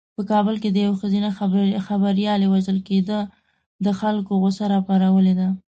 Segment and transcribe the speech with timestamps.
[0.15, 1.29] په کابل کې د یوې ښځینه
[1.87, 3.19] خبریالې وژل کېدو
[3.85, 5.47] د خلکو غوسه راپارولې ده.